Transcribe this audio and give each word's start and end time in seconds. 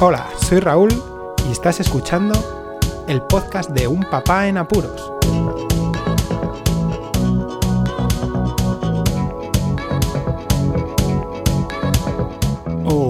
Hola, 0.00 0.28
soy 0.40 0.60
Raúl 0.60 0.90
y 1.48 1.50
estás 1.50 1.80
escuchando 1.80 2.32
el 3.08 3.20
podcast 3.20 3.70
de 3.70 3.88
Un 3.88 4.04
Papá 4.04 4.46
en 4.46 4.56
Apuros. 4.56 5.17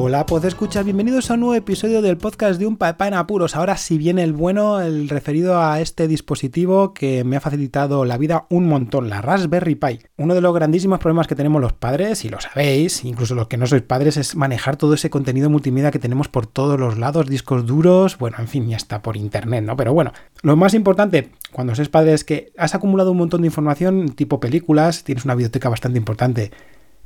Hola, 0.09 0.25
pues 0.25 0.43
escuchar, 0.45 0.87
bienvenidos 0.87 1.31
a 1.31 1.35
un 1.35 1.41
nuevo 1.41 1.55
episodio 1.55 2.01
del 2.01 2.17
podcast 2.17 2.59
de 2.59 2.67
Un 2.67 2.79
Papá 2.79 3.09
en 3.09 3.13
Apuros. 3.13 3.55
Ahora 3.55 3.77
sí 3.77 3.99
viene 3.99 4.23
el 4.23 4.33
bueno, 4.33 4.81
el 4.81 5.11
referido 5.11 5.61
a 5.61 5.83
este 5.83 6.09
dispositivo 6.09 6.95
que 6.95 7.25
me 7.25 7.37
ha 7.37 7.43
facilitado 7.43 8.07
la 8.07 8.17
vida 8.17 8.47
un 8.49 8.69
montón, 8.69 9.11
la 9.11 9.21
Raspberry 9.21 9.75
Pi. 9.75 9.99
Uno 10.17 10.35
de 10.35 10.41
los 10.41 10.55
grandísimos 10.55 10.99
problemas 10.99 11.27
que 11.27 11.35
tenemos 11.35 11.61
los 11.61 11.75
padres, 11.75 12.25
y 12.25 12.31
lo 12.31 12.41
sabéis, 12.41 13.05
incluso 13.05 13.35
los 13.35 13.49
que 13.49 13.59
no 13.59 13.67
sois 13.67 13.83
padres, 13.83 14.17
es 14.17 14.35
manejar 14.35 14.79
todo 14.79 14.95
ese 14.95 15.11
contenido 15.11 15.51
multimedia 15.51 15.91
que 15.91 15.99
tenemos 15.99 16.29
por 16.29 16.47
todos 16.47 16.81
los 16.81 16.97
lados, 16.97 17.27
discos 17.27 17.67
duros, 17.67 18.17
bueno, 18.17 18.39
en 18.39 18.49
fin, 18.49 18.67
ya 18.67 18.79
está 18.79 19.03
por 19.03 19.19
internet, 19.19 19.63
¿no? 19.63 19.77
Pero 19.77 19.93
bueno, 19.93 20.15
lo 20.41 20.57
más 20.57 20.73
importante 20.73 21.33
cuando 21.53 21.75
sois 21.75 21.91
padre 21.91 22.15
es 22.15 22.25
que 22.25 22.51
has 22.57 22.75
acumulado 22.75 23.13
un 23.13 23.19
montón 23.19 23.43
de 23.43 23.49
información 23.49 24.09
tipo 24.09 24.41
películas, 24.41 25.05
tienes 25.05 25.27
una 25.27 25.35
biblioteca 25.35 25.69
bastante 25.69 25.99
importante 25.99 26.51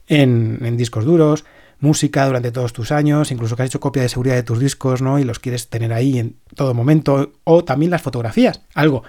en 0.07 0.77
discos 0.77 1.05
duros, 1.05 1.45
música 1.83 2.25
durante 2.27 2.53
todos 2.53 2.73
tus 2.73 2.93
años, 2.93 3.31
incluso 3.31 3.57
que 3.57 3.63
has 3.63 3.69
hecho 3.69 3.81
copia 3.81 4.03
de 4.03 4.09
seguridad 4.09 4.37
de 4.37 4.43
tus 4.43 4.59
discos, 4.59 5.03
¿no? 5.03 5.19
Y 5.19 5.25
los 5.25 5.39
quieres 5.39 5.69
tener 5.69 5.93
ahí 5.93 6.19
en 6.19 6.37
todo 6.55 6.73
momento, 6.73 7.33
o 7.45 7.65
también 7.65 7.91
las 7.91 8.01
fotografías, 8.01 8.63
algo 8.75 9.03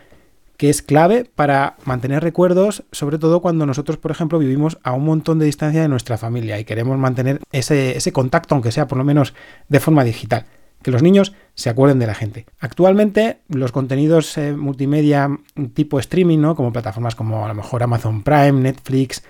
que 0.57 0.69
es 0.69 0.81
clave 0.81 1.25
para 1.35 1.75
mantener 1.85 2.23
recuerdos, 2.23 2.83
sobre 2.91 3.17
todo 3.17 3.41
cuando 3.41 3.65
nosotros, 3.65 3.97
por 3.97 4.11
ejemplo, 4.11 4.39
vivimos 4.39 4.77
a 4.83 4.93
un 4.93 5.05
montón 5.05 5.39
de 5.39 5.45
distancia 5.45 5.81
de 5.81 5.87
nuestra 5.87 6.17
familia 6.17 6.59
y 6.59 6.65
queremos 6.65 6.97
mantener 6.97 7.39
ese, 7.51 7.97
ese 7.97 8.11
contacto, 8.11 8.55
aunque 8.55 8.71
sea 8.71 8.87
por 8.87 8.97
lo 8.97 9.03
menos 9.03 9.33
de 9.69 9.79
forma 9.79 10.03
digital. 10.03 10.45
Que 10.81 10.91
los 10.91 11.01
niños 11.01 11.33
se 11.55 11.69
acuerden 11.69 11.97
de 11.99 12.07
la 12.07 12.13
gente. 12.13 12.45
Actualmente, 12.59 13.39
los 13.47 13.71
contenidos 13.71 14.37
eh, 14.37 14.51
multimedia 14.53 15.29
tipo 15.73 15.97
streaming, 15.97 16.39
¿no? 16.39 16.55
Como 16.55 16.73
plataformas 16.73 17.15
como 17.15 17.45
a 17.45 17.47
lo 17.47 17.55
mejor 17.55 17.83
Amazon 17.83 18.21
Prime, 18.21 18.53
Netflix 18.53 19.23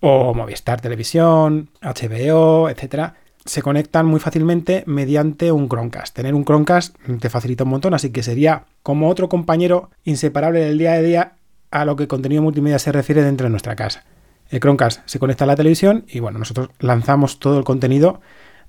o 0.00 0.34
Movistar 0.34 0.80
Televisión, 0.80 1.70
HBO, 1.80 2.68
etcétera, 2.68 3.14
se 3.44 3.62
conectan 3.62 4.06
muy 4.06 4.20
fácilmente 4.20 4.84
mediante 4.86 5.52
un 5.52 5.68
Chromecast. 5.68 6.14
Tener 6.14 6.34
un 6.34 6.44
Chromecast 6.44 6.96
te 7.20 7.30
facilita 7.30 7.64
un 7.64 7.70
montón, 7.70 7.94
así 7.94 8.10
que 8.10 8.22
sería 8.22 8.64
como 8.82 9.08
otro 9.08 9.28
compañero 9.28 9.90
inseparable 10.04 10.60
del 10.60 10.78
día 10.78 10.92
a 10.92 11.02
día 11.02 11.32
a 11.70 11.84
lo 11.84 11.96
que 11.96 12.08
contenido 12.08 12.42
multimedia 12.42 12.78
se 12.78 12.92
refiere 12.92 13.22
dentro 13.22 13.44
de 13.44 13.50
nuestra 13.50 13.76
casa. 13.76 14.04
El 14.50 14.60
Chromecast 14.60 15.02
se 15.06 15.18
conecta 15.18 15.44
a 15.44 15.46
la 15.46 15.56
televisión 15.56 16.04
y 16.08 16.20
bueno, 16.20 16.38
nosotros 16.38 16.70
lanzamos 16.80 17.38
todo 17.38 17.58
el 17.58 17.64
contenido 17.64 18.20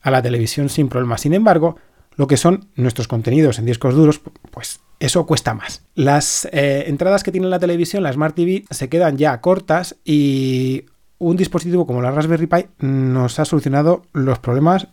a 0.02 0.12
la 0.12 0.22
televisión 0.22 0.70
sin 0.70 0.90
problema. 0.90 1.18
Sin 1.18 1.34
embargo, 1.34 1.78
lo 2.16 2.28
que 2.28 2.38
son 2.38 2.70
nuestros 2.76 3.08
contenidos 3.08 3.58
en 3.58 3.66
discos 3.66 3.96
duros, 3.96 4.22
pues 4.52 4.82
eso 5.00 5.26
cuesta 5.26 5.54
más. 5.54 5.84
Las 5.96 6.48
eh, 6.52 6.86
entradas 6.88 7.24
que 7.24 7.32
tiene 7.32 7.48
la 7.48 7.59
televisión, 7.59 8.04
la 8.04 8.14
Smart 8.14 8.36
TV, 8.36 8.66
se 8.70 8.90
quedan 8.90 9.18
ya 9.18 9.42
cortas 9.42 9.96
y 10.06 10.86
un 11.22 11.38
dispositivo 11.38 11.86
como 11.86 12.02
la 12.02 12.09
Raspberry 12.09 12.47
Pi 12.47 12.66
nos 12.80 13.38
ha 13.38 13.45
solucionado 13.45 14.02
los 14.11 14.39
problemas 14.39 14.88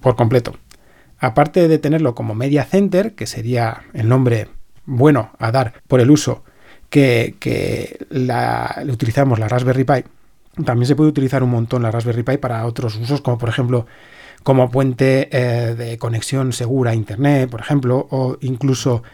por 0.00 0.16
completo. 0.16 0.56
Aparte 1.20 1.68
de 1.68 1.78
tenerlo 1.78 2.16
como 2.16 2.34
Media 2.34 2.64
Center, 2.64 3.14
que 3.14 3.26
sería 3.26 3.82
el 3.94 4.08
nombre 4.08 4.48
bueno 4.86 5.30
a 5.38 5.52
dar 5.52 5.74
por 5.86 6.00
el 6.00 6.10
uso 6.10 6.42
que, 6.90 7.96
la, 8.10 8.82
utilizamos 8.90 9.38
la 9.38 9.46
Raspberry 9.46 9.84
Pi, 9.84 10.64
también 10.64 10.86
se 10.86 10.96
puede 10.96 11.10
utilizar 11.10 11.44
un 11.44 11.50
montón 11.50 11.82
la 11.82 11.92
Raspberry 11.92 12.24
Pi 12.24 12.38
para 12.38 12.66
otros 12.66 12.96
usos, 12.96 13.20
como 13.20 13.38
por 13.38 13.48
ejemplo 13.48 13.86
como 14.42 14.72
puente 14.72 15.28
eh, 15.30 15.76
de 15.76 15.96
conexión 15.98 16.52
segura 16.52 16.90
a 16.90 16.94
Internet, 16.96 17.50
por 17.50 17.60
ejemplo, 17.60 18.08
o 18.10 18.36
incluso 18.40 19.04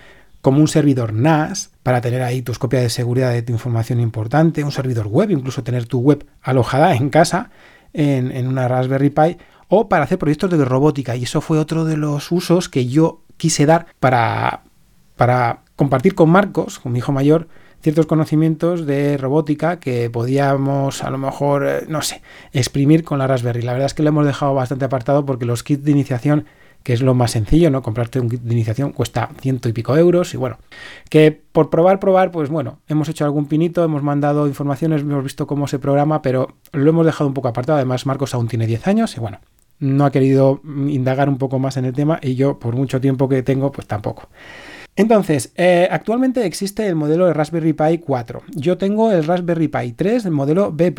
como 0.40 0.60
un 0.60 0.68
servidor 0.68 1.12
NAS 1.12 1.73
para 1.84 2.00
tener 2.00 2.22
ahí 2.22 2.40
tus 2.40 2.58
copias 2.58 2.82
de 2.82 2.89
seguridad 2.89 3.30
de 3.30 3.42
tu 3.42 3.52
información 3.52 4.00
importante, 4.00 4.64
un 4.64 4.72
servidor 4.72 5.06
web, 5.06 5.30
incluso 5.30 5.62
tener 5.62 5.84
tu 5.84 6.00
web 6.00 6.27
alojada 6.40 6.96
en 6.96 7.11
casa 7.11 7.50
en, 7.92 8.48
una 8.48 8.67
Raspberry 8.67 9.11
Pi 9.11 9.36
o 9.68 9.89
para 9.89 10.05
hacer 10.05 10.18
proyectos 10.18 10.50
de 10.50 10.64
robótica. 10.64 11.14
Y 11.14 11.24
eso 11.24 11.42
fue 11.42 11.58
otro 11.58 11.84
de 11.84 11.98
los 11.98 12.33
usos 12.33 12.70
que 12.70 12.86
yo 12.86 13.20
quise 13.36 13.67
dar 13.67 13.86
para, 14.00 14.62
para 15.17 15.61
compartir 15.77 16.14
con 16.14 16.30
Marcos, 16.30 16.78
con 16.78 16.90
mi 16.90 17.00
hijo 17.00 17.12
mayor, 17.12 17.48
ciertos 17.83 18.06
conocimientos 18.06 18.86
de 18.86 19.18
robótica 19.18 19.78
que 19.78 20.08
podíamos 20.08 21.05
a 21.05 21.11
lo 21.11 21.18
mejor, 21.18 21.66
eh, 21.66 21.84
no 21.86 22.01
sé, 22.01 22.22
exprimir 22.55 23.05
con 23.05 23.18
la 23.18 23.27
Raspberry. 23.27 23.61
La 23.61 23.72
verdad 23.72 23.86
es 23.86 23.95
que 23.95 24.02
lo 24.02 24.08
hemos 24.08 24.24
dejado 24.24 24.55
bastante 24.55 24.86
apartado 24.86 25.27
porque 25.27 25.45
los 25.45 25.62
kits 25.62 25.84
de 25.84 25.90
iniciación 25.90 26.46
que 26.84 26.92
es 26.92 27.00
lo 27.00 27.14
más 27.14 27.33
sencillo, 27.33 27.70
¿no? 27.70 27.83
Comprarte 27.83 28.20
un 28.20 28.28
kit 28.28 28.42
de 28.42 28.52
iniciación 28.52 28.92
cuesta 28.92 29.30
ciento 29.40 29.68
y 29.70 29.72
pico 29.72 29.96
euros 29.96 30.34
y 30.34 30.36
bueno, 30.36 30.58
que 31.08 31.33
por 31.33 31.70
probar, 31.70 31.98
probar, 31.98 32.30
pues 32.30 32.50
bueno, 32.50 32.80
hemos 32.86 33.08
hecho 33.08 33.24
algún 33.24 33.46
pinito, 33.46 33.83
hemos 33.83 34.02
mandado 34.02 34.46
informaciones, 34.46 35.00
hemos 35.00 35.24
visto 35.24 35.46
cómo 35.46 35.67
se 35.67 35.78
programa, 35.78 36.20
pero 36.20 36.56
lo 36.72 36.90
hemos 36.90 37.06
dejado 37.06 37.27
un 37.27 37.34
poco 37.34 37.48
apartado. 37.48 37.78
Además, 37.78 38.05
Marcos 38.05 38.34
aún 38.34 38.48
tiene 38.48 38.67
10 38.67 38.86
años 38.86 39.17
y 39.17 39.20
bueno, 39.20 39.40
no 39.78 40.05
ha 40.05 40.12
querido 40.12 40.61
indagar 40.64 41.30
un 41.30 41.39
poco 41.39 41.58
más 41.58 41.78
en 41.78 41.86
el 41.86 41.95
tema 41.95 42.20
y 42.22 42.34
yo, 42.34 42.58
por 42.58 42.77
mucho 42.77 43.01
tiempo 43.01 43.30
que 43.30 43.42
tengo, 43.42 43.72
pues 43.72 43.86
tampoco. 43.86 44.28
Entonces, 44.95 45.52
eh, 45.56 45.89
actualmente 45.90 46.45
existe 46.45 46.86
el 46.86 46.96
modelo 46.96 47.27
de 47.27 47.33
Raspberry 47.33 47.72
Pi 47.72 47.98
4. 47.98 48.42
Yo 48.55 48.77
tengo 48.77 49.11
el 49.11 49.24
Raspberry 49.24 49.68
Pi 49.68 49.92
3, 49.92 50.27
el 50.27 50.33
modelo 50.33 50.70
B 50.70 50.92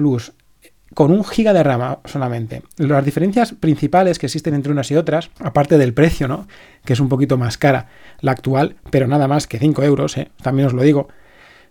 con 0.95 1.11
un 1.11 1.23
giga 1.23 1.53
de 1.53 1.61
RAM 1.61 1.97
solamente. 2.05 2.63
Las 2.77 3.05
diferencias 3.05 3.51
principales 3.53 4.17
que 4.17 4.25
existen 4.25 4.55
entre 4.55 4.71
unas 4.71 4.89
y 4.89 4.95
otras, 4.95 5.29
aparte 5.39 5.77
del 5.77 5.93
precio, 5.93 6.27
¿no? 6.27 6.47
Que 6.83 6.93
es 6.93 6.99
un 6.99 7.09
poquito 7.09 7.37
más 7.37 7.59
cara 7.59 7.89
la 8.21 8.31
actual, 8.31 8.77
pero 8.89 9.05
nada 9.05 9.27
más 9.27 9.45
que 9.45 9.59
5 9.59 9.83
euros, 9.83 10.17
¿eh? 10.17 10.31
también 10.41 10.67
os 10.67 10.73
lo 10.73 10.81
digo, 10.81 11.09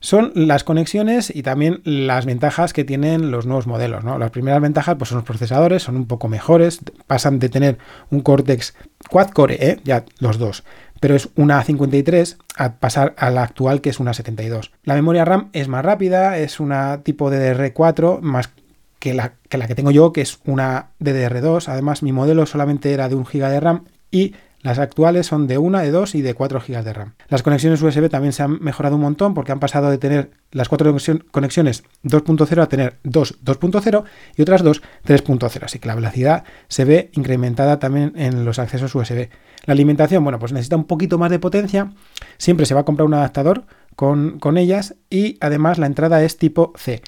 son 0.00 0.32
las 0.34 0.64
conexiones 0.64 1.34
y 1.34 1.42
también 1.42 1.80
las 1.84 2.26
ventajas 2.26 2.74
que 2.74 2.84
tienen 2.84 3.30
los 3.30 3.46
nuevos 3.46 3.66
modelos. 3.66 4.04
¿no? 4.04 4.18
Las 4.18 4.30
primeras 4.30 4.60
ventajas 4.60 4.96
pues, 4.98 5.08
son 5.08 5.16
los 5.16 5.24
procesadores, 5.24 5.82
son 5.82 5.96
un 5.96 6.06
poco 6.06 6.28
mejores, 6.28 6.80
pasan 7.06 7.38
de 7.38 7.48
tener 7.48 7.78
un 8.10 8.20
Cortex 8.20 8.74
quad-core, 9.08 9.56
¿eh? 9.66 9.80
ya 9.84 10.04
los 10.18 10.36
dos, 10.38 10.64
pero 11.00 11.14
es 11.16 11.30
una 11.36 11.64
A53 11.64 12.36
a 12.56 12.74
pasar 12.74 13.14
a 13.16 13.30
la 13.30 13.42
actual 13.42 13.80
que 13.80 13.88
es 13.88 13.98
una 13.98 14.12
72. 14.12 14.72
La 14.82 14.94
memoria 14.94 15.24
RAM 15.24 15.48
es 15.54 15.68
más 15.68 15.82
rápida, 15.82 16.36
es 16.36 16.60
una 16.60 17.02
tipo 17.02 17.30
DDR4 17.30 18.20
más 18.20 18.50
que 19.04 19.12
la, 19.12 19.34
que 19.68 19.74
tengo 19.74 19.90
yo, 19.90 20.14
que 20.14 20.22
es 20.22 20.38
una 20.46 20.92
DDR2. 20.98 21.68
Además, 21.68 22.02
mi 22.02 22.12
modelo 22.12 22.46
solamente 22.46 22.90
era 22.90 23.10
de 23.10 23.14
1 23.14 23.26
GB 23.30 23.50
de 23.50 23.60
RAM 23.60 23.84
y 24.10 24.34
las 24.60 24.78
actuales 24.78 25.26
son 25.26 25.46
de 25.46 25.58
1, 25.58 25.80
de 25.80 25.90
2 25.90 26.14
y 26.14 26.22
de 26.22 26.32
4 26.32 26.62
GB 26.66 26.82
de 26.82 26.92
RAM. 26.94 27.12
Las 27.28 27.42
conexiones 27.42 27.82
USB 27.82 28.08
también 28.08 28.32
se 28.32 28.42
han 28.42 28.58
mejorado 28.62 28.96
un 28.96 29.02
montón 29.02 29.34
porque 29.34 29.52
han 29.52 29.60
pasado 29.60 29.90
de 29.90 29.98
tener 29.98 30.30
las 30.52 30.70
cuatro 30.70 30.90
conexiones 31.30 31.84
2.0 32.02 32.62
a 32.62 32.66
tener 32.66 32.96
2 33.02 33.44
2.0 33.44 34.04
y 34.36 34.40
otras 34.40 34.62
2 34.62 34.82
3.0. 35.04 35.62
Así 35.62 35.78
que 35.78 35.88
la 35.88 35.96
velocidad 35.96 36.44
se 36.68 36.86
ve 36.86 37.10
incrementada 37.12 37.78
también 37.78 38.14
en 38.16 38.46
los 38.46 38.58
accesos 38.58 38.94
USB. 38.94 39.28
La 39.66 39.72
alimentación, 39.72 40.24
bueno, 40.24 40.38
pues 40.38 40.52
necesita 40.52 40.76
un 40.76 40.84
poquito 40.84 41.18
más 41.18 41.30
de 41.30 41.38
potencia. 41.38 41.92
Siempre 42.38 42.64
se 42.64 42.72
va 42.72 42.80
a 42.80 42.84
comprar 42.84 43.04
un 43.04 43.12
adaptador 43.12 43.66
con, 43.96 44.38
con 44.38 44.56
ellas 44.56 44.94
y 45.10 45.36
además 45.42 45.76
la 45.76 45.84
entrada 45.84 46.22
es 46.22 46.38
tipo 46.38 46.72
C 46.76 47.02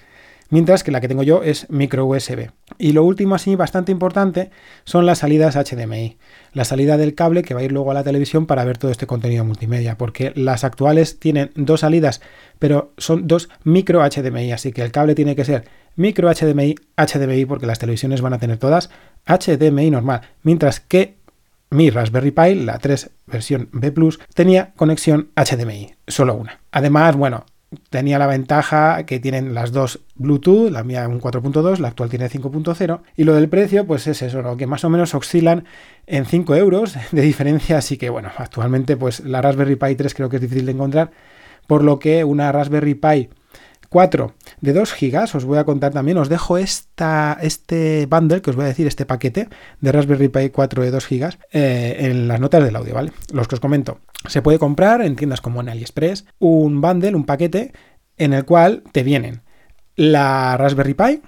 mientras 0.50 0.84
que 0.84 0.90
la 0.90 1.00
que 1.00 1.08
tengo 1.08 1.22
yo 1.22 1.42
es 1.42 1.68
micro 1.70 2.06
USB. 2.06 2.50
Y 2.78 2.92
lo 2.92 3.04
último 3.04 3.34
así 3.34 3.56
bastante 3.56 3.92
importante 3.92 4.50
son 4.84 5.06
las 5.06 5.18
salidas 5.18 5.56
HDMI, 5.56 6.18
la 6.52 6.64
salida 6.64 6.96
del 6.96 7.14
cable 7.14 7.42
que 7.42 7.54
va 7.54 7.60
a 7.60 7.64
ir 7.64 7.72
luego 7.72 7.90
a 7.90 7.94
la 7.94 8.04
televisión 8.04 8.46
para 8.46 8.64
ver 8.64 8.78
todo 8.78 8.90
este 8.90 9.06
contenido 9.06 9.44
multimedia, 9.44 9.98
porque 9.98 10.32
las 10.34 10.64
actuales 10.64 11.18
tienen 11.18 11.50
dos 11.54 11.80
salidas, 11.80 12.20
pero 12.58 12.92
son 12.98 13.26
dos 13.26 13.48
micro 13.64 14.02
HDMI, 14.02 14.52
así 14.52 14.72
que 14.72 14.82
el 14.82 14.92
cable 14.92 15.14
tiene 15.14 15.36
que 15.36 15.44
ser 15.44 15.64
micro 15.96 16.32
HDMI, 16.32 16.74
HDMI 16.96 17.44
porque 17.46 17.66
las 17.66 17.78
televisiones 17.78 18.20
van 18.20 18.34
a 18.34 18.38
tener 18.38 18.58
todas 18.58 18.90
HDMI 19.26 19.90
normal, 19.90 20.22
mientras 20.42 20.80
que 20.80 21.16
mi 21.70 21.90
Raspberry 21.90 22.30
Pi, 22.30 22.54
la 22.54 22.78
3 22.78 23.10
versión 23.26 23.68
B 23.72 23.92
tenía 24.34 24.72
conexión 24.76 25.30
HDMI, 25.34 25.94
solo 26.06 26.34
una. 26.34 26.60
Además, 26.70 27.16
bueno, 27.16 27.44
tenía 27.90 28.18
la 28.18 28.26
ventaja 28.26 29.04
que 29.04 29.20
tienen 29.20 29.54
las 29.54 29.72
dos 29.72 30.00
Bluetooth, 30.14 30.70
la 30.70 30.84
mía 30.84 31.06
un 31.08 31.20
4.2, 31.20 31.78
la 31.78 31.88
actual 31.88 32.10
tiene 32.10 32.28
5.0, 32.28 33.00
y 33.16 33.24
lo 33.24 33.34
del 33.34 33.48
precio, 33.48 33.86
pues 33.86 34.06
es 34.06 34.22
eso, 34.22 34.56
que 34.56 34.66
más 34.66 34.84
o 34.84 34.90
menos 34.90 35.14
oscilan 35.14 35.64
en 36.06 36.26
5 36.26 36.54
euros 36.56 36.96
de 37.12 37.22
diferencia, 37.22 37.78
así 37.78 37.96
que 37.96 38.10
bueno, 38.10 38.30
actualmente 38.36 38.96
pues 38.96 39.20
la 39.20 39.42
Raspberry 39.42 39.76
Pi 39.76 39.94
3 39.94 40.14
creo 40.14 40.28
que 40.28 40.36
es 40.36 40.42
difícil 40.42 40.66
de 40.66 40.72
encontrar, 40.72 41.10
por 41.66 41.82
lo 41.82 41.98
que 41.98 42.24
una 42.24 42.52
Raspberry 42.52 42.94
Pi 42.94 43.28
4 43.88 44.34
de 44.66 44.72
2 44.72 44.94
GB, 45.00 45.36
os 45.36 45.44
voy 45.44 45.58
a 45.58 45.64
contar 45.64 45.92
también, 45.92 46.18
os 46.18 46.28
dejo 46.28 46.58
esta, 46.58 47.38
este 47.40 48.06
bundle 48.06 48.42
que 48.42 48.50
os 48.50 48.56
voy 48.56 48.64
a 48.64 48.68
decir, 48.68 48.86
este 48.86 49.06
paquete 49.06 49.48
de 49.80 49.92
Raspberry 49.92 50.28
Pi 50.28 50.50
4 50.50 50.82
de 50.82 50.90
2 50.90 51.08
GB 51.08 51.38
eh, 51.52 51.96
en 52.00 52.28
las 52.28 52.40
notas 52.40 52.64
del 52.64 52.76
audio, 52.76 52.94
¿vale? 52.94 53.12
Los 53.32 53.48
que 53.48 53.54
os 53.54 53.60
comento. 53.60 54.00
Se 54.26 54.42
puede 54.42 54.58
comprar 54.58 55.00
en 55.02 55.16
tiendas 55.16 55.40
como 55.40 55.60
en 55.60 55.68
AliExpress 55.68 56.26
un 56.38 56.80
bundle, 56.80 57.14
un 57.14 57.24
paquete 57.24 57.72
en 58.16 58.32
el 58.32 58.44
cual 58.44 58.82
te 58.92 59.02
vienen 59.02 59.42
la 59.94 60.56
Raspberry 60.56 60.94
Pi 60.94 61.22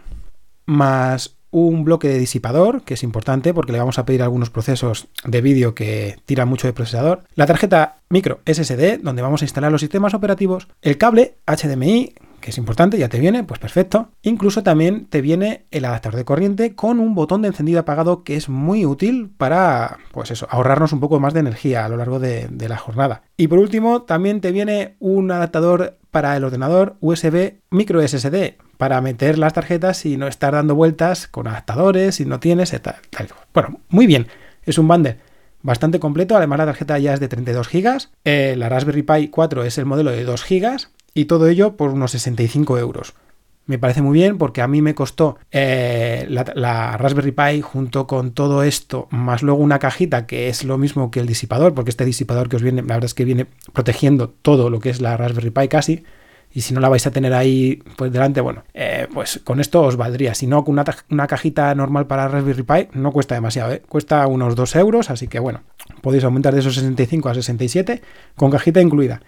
más 0.66 1.38
un 1.50 1.84
bloque 1.84 2.08
de 2.08 2.18
disipador, 2.18 2.82
que 2.82 2.94
es 2.94 3.02
importante 3.02 3.54
porque 3.54 3.72
le 3.72 3.78
vamos 3.78 3.98
a 3.98 4.04
pedir 4.04 4.22
algunos 4.22 4.50
procesos 4.50 5.08
de 5.24 5.40
vídeo 5.40 5.74
que 5.74 6.16
tiran 6.26 6.48
mucho 6.48 6.66
de 6.66 6.74
procesador. 6.74 7.24
La 7.34 7.46
tarjeta 7.46 8.00
micro 8.10 8.40
SSD, 8.44 8.98
donde 9.02 9.22
vamos 9.22 9.42
a 9.42 9.44
instalar 9.46 9.72
los 9.72 9.80
sistemas 9.80 10.12
operativos. 10.12 10.68
El 10.82 10.98
cable 10.98 11.36
HDMI, 11.46 12.14
que 12.40 12.50
es 12.50 12.58
importante, 12.58 12.98
ya 12.98 13.08
te 13.08 13.18
viene, 13.18 13.44
pues 13.44 13.60
perfecto. 13.60 14.10
Incluso 14.22 14.62
también 14.62 15.06
te 15.06 15.20
viene 15.20 15.66
el 15.70 15.84
adaptador 15.84 16.16
de 16.16 16.24
corriente 16.24 16.74
con 16.74 17.00
un 17.00 17.14
botón 17.14 17.42
de 17.42 17.48
encendido 17.48 17.80
apagado 17.80 18.24
que 18.24 18.36
es 18.36 18.48
muy 18.48 18.86
útil 18.86 19.30
para, 19.36 19.98
pues 20.12 20.30
eso, 20.30 20.46
ahorrarnos 20.50 20.92
un 20.92 21.00
poco 21.00 21.20
más 21.20 21.34
de 21.34 21.40
energía 21.40 21.84
a 21.84 21.88
lo 21.88 21.96
largo 21.96 22.18
de, 22.18 22.48
la 22.68 22.76
jornada. 22.76 23.22
Y 23.36 23.48
por 23.48 23.58
último, 23.58 24.02
también 24.02 24.40
te 24.40 24.52
viene 24.52 24.96
un 24.98 25.30
adaptador 25.30 25.96
para 26.10 26.36
el 26.36 26.44
ordenador 26.44 26.96
USB 27.00 27.54
micro 27.70 28.06
SSD 28.06 28.56
para 28.76 29.00
meter 29.00 29.38
las 29.38 29.54
tarjetas 29.54 30.04
y 30.04 30.16
no 30.16 30.26
estar 30.26 30.52
dando 30.52 30.74
vueltas 30.74 31.28
con 31.28 31.46
adaptadores 31.46 32.16
si 32.16 32.24
no 32.24 32.40
tienes 32.40 32.70
tal, 32.82 32.96
Bueno, 33.54 33.80
muy 33.88 34.06
bien, 34.06 34.26
es 34.64 34.78
un 34.78 34.86
bundle 34.86 35.18
bastante 35.62 35.98
completo, 35.98 36.36
además 36.36 36.58
la 36.58 36.66
tarjeta 36.66 36.98
ya 36.98 37.14
es 37.14 37.20
de 37.20 37.28
32 37.28 37.68
GB, 37.68 38.08
eh, 38.24 38.54
la 38.56 38.68
Raspberry 38.68 39.02
Pi 39.02 39.28
4 39.28 39.64
es 39.64 39.78
el 39.78 39.86
modelo 39.86 40.10
de 40.10 40.24
2 40.24 40.44
GB 40.48 40.88
y 41.14 41.26
todo 41.26 41.48
ello 41.48 41.76
por 41.76 41.90
unos 41.90 42.12
65 42.12 42.78
euros. 42.78 43.14
Me 43.68 43.78
parece 43.78 44.00
muy 44.00 44.14
bien 44.14 44.38
porque 44.38 44.62
a 44.62 44.66
mí 44.66 44.80
me 44.80 44.94
costó 44.94 45.36
eh, 45.52 46.26
la, 46.30 46.96
Raspberry 46.96 47.32
Pi 47.32 47.60
junto 47.60 48.06
con 48.06 48.32
todo 48.32 48.62
esto, 48.62 49.08
más 49.10 49.42
luego 49.42 49.62
una 49.62 49.78
cajita 49.78 50.26
que 50.26 50.48
es 50.48 50.64
lo 50.64 50.78
mismo 50.78 51.10
que 51.10 51.20
el 51.20 51.26
disipador, 51.26 51.74
porque 51.74 51.90
este 51.90 52.06
disipador 52.06 52.48
que 52.48 52.56
os 52.56 52.62
viene, 52.62 52.80
la 52.80 52.94
verdad 52.94 53.04
es 53.04 53.14
que 53.14 53.26
viene 53.26 53.46
protegiendo 53.74 54.30
todo 54.30 54.70
lo 54.70 54.80
que 54.80 54.88
es 54.88 55.02
la 55.02 55.18
Raspberry 55.18 55.50
Pi 55.50 55.68
casi, 55.68 56.04
y 56.50 56.62
si 56.62 56.72
no 56.72 56.80
la 56.80 56.88
vais 56.88 57.06
a 57.06 57.10
tener 57.10 57.34
ahí 57.34 57.82
pues 57.96 58.10
delante, 58.10 58.40
bueno, 58.40 58.64
eh, 58.72 59.06
pues 59.12 59.40
con 59.44 59.60
esto 59.60 59.82
os 59.82 59.96
valdría. 59.96 60.34
Si 60.34 60.46
no, 60.46 60.64
con 60.64 60.72
una, 60.72 60.84
una, 61.10 61.26
cajita 61.26 61.74
normal 61.74 62.06
para 62.06 62.26
Raspberry 62.28 62.62
Pi 62.62 62.98
no 62.98 63.12
cuesta 63.12 63.34
demasiado, 63.34 63.72
¿eh? 63.72 63.82
cuesta 63.86 64.26
unos 64.26 64.56
2 64.56 64.76
euros, 64.76 65.10
así 65.10 65.28
que 65.28 65.40
bueno, 65.40 65.60
podéis 66.00 66.24
aumentar 66.24 66.54
de 66.54 66.60
esos 66.60 66.74
65 66.74 67.28
a 67.28 67.34
67 67.34 68.00
con 68.34 68.50
cajita 68.50 68.80
incluida. 68.80 69.20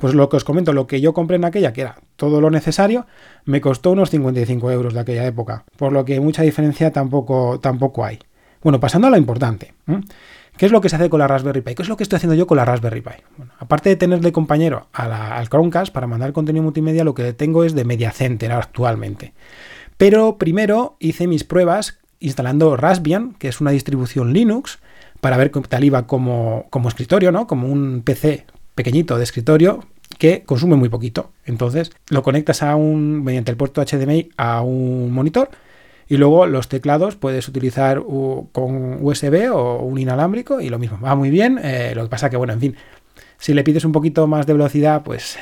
Pues 0.00 0.14
lo 0.14 0.28
que 0.30 0.38
os 0.38 0.44
comento, 0.44 0.72
lo 0.72 0.86
que 0.86 1.00
yo 1.00 1.12
compré 1.12 1.36
en 1.36 1.44
aquella, 1.44 1.72
que 1.72 1.82
era 1.82 1.96
todo 2.16 2.40
lo 2.40 2.50
necesario, 2.50 3.06
me 3.44 3.60
costó 3.60 3.92
unos 3.92 4.08
55 4.10 4.70
euros 4.70 4.94
de 4.94 5.00
aquella 5.00 5.26
época, 5.26 5.64
por 5.76 5.92
lo 5.92 6.04
que 6.06 6.18
mucha 6.20 6.42
diferencia 6.42 6.90
tampoco, 6.90 7.60
tampoco 7.60 8.04
hay. 8.04 8.18
Bueno, 8.62 8.80
pasando 8.80 9.06
a 9.06 9.10
lo 9.10 9.18
importante. 9.18 9.74
¿Qué 10.56 10.66
es 10.66 10.72
lo 10.72 10.80
que 10.80 10.88
se 10.88 10.96
hace 10.96 11.10
con 11.10 11.20
la 11.20 11.28
Raspberry 11.28 11.60
Pi? 11.60 11.74
¿Qué 11.74 11.82
es 11.82 11.88
lo 11.88 11.96
que 11.96 12.02
estoy 12.02 12.16
haciendo 12.16 12.34
yo 12.34 12.46
con 12.46 12.56
la 12.56 12.64
Raspberry 12.64 13.02
Pi? 13.02 13.10
Aparte 13.58 13.90
de 13.90 13.96
tenerle 13.96 14.32
compañero 14.32 14.88
al 14.92 15.48
Chromecast 15.48 15.92
para 15.92 16.06
mandar 16.06 16.32
contenido 16.32 16.62
multimedia, 16.62 17.04
lo 17.04 17.14
que 17.14 17.32
tengo 17.34 17.64
es 17.64 17.74
de 17.74 17.84
Media 17.84 18.10
Center 18.10 18.52
actualmente. 18.52 19.34
Pero 19.96 20.38
primero 20.38 20.96
hice 20.98 21.26
mis 21.26 21.44
pruebas 21.44 21.98
instalando 22.20 22.76
Raspbian, 22.76 23.34
que 23.34 23.48
es 23.48 23.60
una 23.60 23.70
distribución 23.70 24.32
Linux, 24.32 24.78
para 25.20 25.36
ver 25.36 25.50
qué 25.50 25.60
tal 25.60 25.84
iba 25.84 26.06
como, 26.06 26.66
como 26.70 26.88
escritorio, 26.88 27.32
¿no? 27.32 27.46
Como 27.46 27.68
un 27.68 28.02
PC 28.02 28.46
pequeñito 28.80 29.18
de 29.18 29.24
escritorio 29.24 29.84
que 30.16 30.42
consume 30.44 30.74
muy 30.74 30.88
poquito. 30.88 31.32
Entonces 31.44 31.92
lo 32.08 32.22
conectas 32.22 32.62
a 32.62 32.76
un, 32.76 33.22
mediante 33.22 33.50
el 33.50 33.58
puerto 33.58 33.84
HDMI 33.84 34.30
a 34.38 34.62
un 34.62 35.12
monitor 35.12 35.50
y 36.08 36.16
luego 36.16 36.46
los 36.46 36.68
teclados 36.68 37.14
puedes 37.14 37.46
utilizar 37.46 38.02
con 38.02 39.04
USB 39.04 39.52
o 39.52 39.82
un 39.82 39.98
inalámbrico 39.98 40.62
y 40.62 40.70
lo 40.70 40.78
mismo. 40.78 40.98
Va 40.98 41.14
muy 41.14 41.28
bien. 41.28 41.60
Eh, 41.62 41.92
lo 41.94 42.04
que 42.04 42.08
pasa 42.08 42.30
que, 42.30 42.38
bueno, 42.38 42.54
en 42.54 42.60
fin, 42.60 42.76
si 43.36 43.52
le 43.52 43.64
pides 43.64 43.84
un 43.84 43.92
poquito 43.92 44.26
más 44.26 44.46
de 44.46 44.54
velocidad, 44.54 45.02
pues 45.02 45.38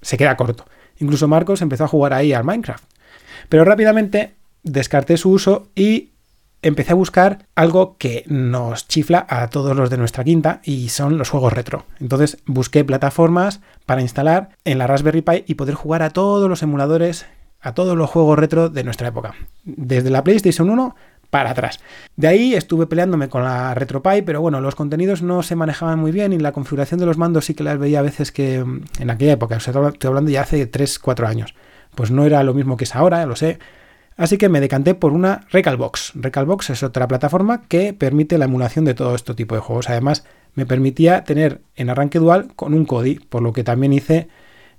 se 0.00 0.16
queda 0.16 0.38
corto. 0.38 0.64
Incluso 1.00 1.28
Marcos 1.28 1.60
empezó 1.60 1.84
a 1.84 1.88
jugar 1.88 2.14
ahí 2.14 2.32
al 2.32 2.44
Minecraft. 2.44 2.84
Pero 3.50 3.66
rápidamente 3.66 4.36
descarté 4.62 5.18
su 5.18 5.30
uso 5.30 5.68
y 5.74 6.09
empecé 6.62 6.92
a 6.92 6.96
buscar 6.96 7.46
algo 7.54 7.96
que 7.98 8.24
nos 8.26 8.86
chifla 8.88 9.26
a 9.28 9.48
todos 9.48 9.76
los 9.76 9.90
de 9.90 9.96
nuestra 9.96 10.24
quinta 10.24 10.60
y 10.64 10.88
son 10.90 11.18
los 11.18 11.30
juegos 11.30 11.52
retro. 11.52 11.84
Entonces 12.00 12.38
busqué 12.46 12.84
plataformas 12.84 13.60
para 13.86 14.02
instalar 14.02 14.50
en 14.64 14.78
la 14.78 14.86
Raspberry 14.86 15.22
Pi 15.22 15.44
y 15.46 15.54
poder 15.54 15.74
jugar 15.74 16.02
a 16.02 16.10
todos 16.10 16.48
los 16.48 16.62
emuladores 16.62 17.26
a 17.62 17.74
todos 17.74 17.96
los 17.96 18.08
juegos 18.08 18.38
retro 18.38 18.70
de 18.70 18.84
nuestra 18.84 19.08
época, 19.08 19.34
desde 19.64 20.10
la 20.10 20.24
PlayStation 20.24 20.70
1 20.70 20.96
para 21.28 21.50
atrás. 21.50 21.78
De 22.16 22.26
ahí 22.26 22.54
estuve 22.54 22.86
peleándome 22.86 23.28
con 23.28 23.44
la 23.44 23.74
RetroPie, 23.74 24.22
pero 24.22 24.40
bueno, 24.40 24.60
los 24.60 24.74
contenidos 24.74 25.22
no 25.22 25.42
se 25.42 25.56
manejaban 25.56 25.98
muy 25.98 26.10
bien 26.10 26.32
y 26.32 26.38
la 26.38 26.52
configuración 26.52 26.98
de 27.00 27.06
los 27.06 27.18
mandos 27.18 27.44
sí 27.44 27.54
que 27.54 27.62
las 27.62 27.78
veía 27.78 28.00
a 28.00 28.02
veces 28.02 28.32
que 28.32 28.56
en 28.56 29.10
aquella 29.10 29.32
época, 29.32 29.56
o 29.56 29.60
sea, 29.60 29.74
estoy 29.88 30.08
hablando 30.08 30.30
ya 30.30 30.42
hace 30.42 30.70
3-4 30.70 31.26
años, 31.26 31.54
pues 31.94 32.10
no 32.10 32.24
era 32.24 32.42
lo 32.42 32.54
mismo 32.54 32.76
que 32.76 32.84
es 32.84 32.96
ahora, 32.96 33.24
lo 33.26 33.36
sé. 33.36 33.58
Así 34.20 34.36
que 34.36 34.50
me 34.50 34.60
decanté 34.60 34.94
por 34.94 35.14
una 35.14 35.46
Recalbox. 35.50 36.12
Recalbox 36.14 36.68
es 36.68 36.82
otra 36.82 37.08
plataforma 37.08 37.62
que 37.62 37.94
permite 37.94 38.36
la 38.36 38.44
emulación 38.44 38.84
de 38.84 38.92
todo 38.92 39.14
este 39.14 39.32
tipo 39.32 39.54
de 39.54 39.62
juegos. 39.62 39.88
Además, 39.88 40.24
me 40.52 40.66
permitía 40.66 41.24
tener 41.24 41.62
en 41.74 41.88
arranque 41.88 42.18
dual 42.18 42.48
con 42.54 42.74
un 42.74 42.84
Kodi, 42.84 43.14
por 43.14 43.40
lo 43.40 43.54
que 43.54 43.64
también 43.64 43.94
hice 43.94 44.28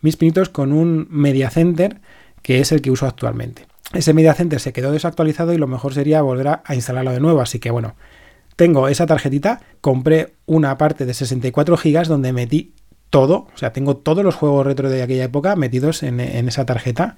mis 0.01 0.15
pinitos 0.15 0.49
con 0.49 0.71
un 0.71 1.07
Media 1.09 1.49
Center 1.49 2.01
que 2.43 2.59
es 2.59 2.71
el 2.71 2.83
que 2.83 2.91
uso 2.91 3.07
actualmente. 3.07 3.65
Ese 3.93 4.13
Media 4.13 4.35
Center 4.35 4.59
se 4.59 4.73
quedó 4.73 4.91
desactualizado 4.91 5.53
y 5.53 5.57
lo 5.57 5.65
mejor 5.65 5.95
sería 5.95 6.21
volver 6.21 6.47
a, 6.47 6.75
instalarlo 6.75 7.11
de 7.11 7.19
nuevo, 7.19 7.41
así 7.41 7.57
que 7.57 7.71
bueno, 7.71 7.95
tengo 8.57 8.89
esa 8.89 9.07
tarjetita, 9.07 9.61
compré 9.81 10.35
una 10.45 10.77
parte 10.77 11.07
de 11.07 11.15
64 11.15 11.77
GB 11.77 12.05
donde 12.05 12.31
metí 12.31 12.75
todo, 13.09 13.47
o 13.55 13.57
sea, 13.57 13.73
tengo 13.73 13.97
todos 13.97 14.23
los 14.23 14.35
juegos 14.35 14.67
retro 14.67 14.87
de 14.91 15.01
aquella 15.01 15.23
época 15.23 15.55
metidos 15.55 16.03
en 16.03 16.19
esa 16.19 16.67
tarjeta 16.67 17.17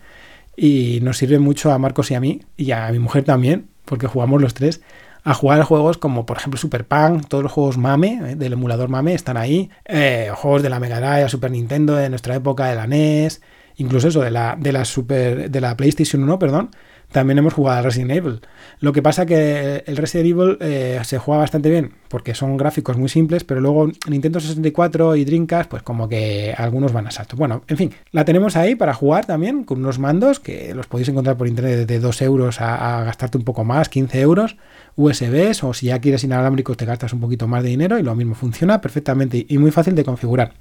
y 0.56 1.00
nos 1.02 1.18
sirve 1.18 1.40
mucho 1.40 1.72
a 1.72 1.78
Marcos 1.78 2.12
y 2.12 2.16
a 2.16 2.20
mí 2.20 2.42
y 2.58 2.72
a 2.72 2.90
mi 2.92 3.00
mujer 3.00 3.24
también, 3.24 3.70
porque 3.86 4.08
jugamos 4.08 4.42
los 4.42 4.54
tres 4.54 4.82
a 5.24 5.34
jugar 5.34 5.64
juegos 5.64 5.98
como 5.98 6.26
por 6.26 6.38
ejemplo 6.38 6.58
Super 6.58 6.86
Punk, 6.86 7.28
todos 7.28 7.44
los 7.44 7.52
juegos 7.52 7.78
MAME, 7.78 8.32
eh, 8.32 8.36
del 8.36 8.54
emulador 8.54 8.90
MAME 8.90 9.14
están 9.14 9.38
ahí, 9.38 9.70
eh, 9.86 10.30
juegos 10.36 10.64
de 10.64 10.70
la 10.70 10.80
Mega 10.80 11.00
Drive, 11.00 11.30
Super 11.30 11.52
Nintendo 11.52 11.96
de 11.96 12.10
nuestra 12.10 12.36
época, 12.36 12.68
de 12.68 12.76
la 12.76 12.88
NES, 12.88 13.42
incluso 13.78 14.10
eso 14.10 14.22
de 14.22 14.32
la, 14.32 14.58
de 14.60 14.72
la, 14.72 14.86
Super, 14.86 15.50
de 15.50 15.62
la 15.62 15.78
PlayStation 15.78 16.24
1, 16.24 16.40
perdón, 16.40 16.72
también 17.14 17.38
hemos 17.38 17.54
jugado 17.54 17.78
al 17.78 17.84
Resident 17.86 18.12
Evil. 18.12 18.42
Lo 18.80 18.92
que 18.92 19.02
pasa 19.02 19.26
que 19.26 19.84
el 19.86 19.96
Resident 19.96 20.28
Evil 20.32 20.58
eh, 20.60 21.00
se 21.04 21.20
juega 21.20 21.40
bastante 21.40 21.70
bien 21.70 21.94
porque 22.10 22.36
son 22.36 22.58
gráficos 22.58 22.98
muy 22.98 23.08
simples, 23.08 23.44
pero 23.44 23.62
luego 23.62 23.90
Nintendo 24.10 24.40
64 24.40 25.16
y 25.16 25.24
Dreamcast, 25.24 25.70
pues 25.70 25.84
como 25.84 26.10
que 26.10 26.54
algunos 26.58 26.92
van 26.92 27.08
a 27.08 27.12
salto. 27.12 27.38
Bueno, 27.38 27.64
en 27.68 27.78
fin, 27.78 27.92
la 28.12 28.26
tenemos 28.26 28.56
ahí 28.58 28.76
para 28.76 28.94
jugar 28.94 29.26
también 29.26 29.64
con 29.64 29.80
unos 29.80 30.00
mandos 30.00 30.40
que 30.40 30.74
los 30.74 30.88
podéis 30.88 31.10
encontrar 31.10 31.38
por 31.38 31.48
internet 31.48 31.88
de 31.88 32.00
2 32.00 32.22
euros 32.24 32.60
a, 32.60 33.04
gastarte 33.04 33.38
un 33.38 33.44
poco 33.44 33.64
más, 33.64 33.90
15 33.90 34.20
euros, 34.20 34.58
USBs 34.96 35.64
o 35.64 35.74
si 35.74 35.88
ya 35.88 36.00
quieres 36.00 36.24
inalámbricos 36.24 36.76
te 36.76 36.86
gastas 36.86 37.14
un 37.14 37.20
poquito 37.20 37.48
más 37.48 37.64
de 37.64 37.70
dinero 37.70 37.98
y 37.98 38.04
lo 38.04 38.16
mismo 38.16 38.36
funciona 38.36 38.82
perfectamente 38.82 39.46
y 39.48 39.58
muy 39.60 39.72
fácil 39.72 39.96
de 39.96 40.04
configurar. 40.04 40.54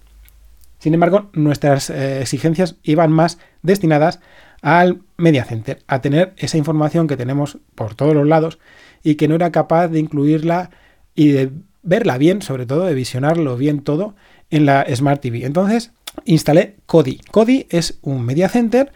Sin 0.79 0.95
embargo, 0.95 1.31
nuestras 1.33 1.91
eh, 1.91 2.21
exigencias 2.21 2.77
iban 2.83 3.13
más 3.13 3.39
destinadas 3.63 4.21
al 4.63 5.03
Media 5.17 5.45
Center, 5.45 5.83
a 5.89 6.01
tener 6.01 6.33
esa 6.37 6.57
información 6.57 7.09
que 7.09 7.17
tenemos 7.17 7.59
por 7.75 7.95
todos 7.95 8.15
los 8.15 8.27
lados 8.27 8.59
y 9.03 9.17
que 9.17 9.29
no 9.29 9.35
era 9.35 9.51
capaz 9.53 9.89
de 9.89 9.99
incluirla 9.99 10.71
y 11.15 11.33
de 11.33 11.51
verla 11.83 12.17
bien, 12.17 12.41
sobre 12.43 12.65
todo 12.65 12.85
de 12.85 12.95
visionarlo 12.95 13.57
bien 13.57 13.83
todo 13.83 14.15
en 14.51 14.65
la 14.65 14.87
Smart 14.95 15.21
TV. 15.21 15.45
Entonces 15.45 15.93
instalé 16.25 16.77
Kodi. 16.87 17.21
Kodi 17.31 17.67
es 17.71 17.99
un 18.03 18.25
Media 18.25 18.49
Center 18.49 18.93